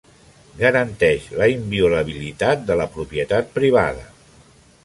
Garanteix 0.61 1.27
la 1.41 1.49
inviolabilitat 1.57 2.67
de 2.71 2.81
la 2.83 2.91
propietat 2.97 3.57
privada. 3.59 4.09